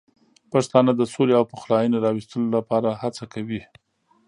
پښتانه 0.51 0.91
د 0.95 1.01
سولې 1.13 1.33
او 1.39 1.43
پخلاینې 1.51 1.97
راوستلو 2.05 2.47
لپاره 2.57 2.99
هڅه 3.01 3.23
کوي. 3.33 3.61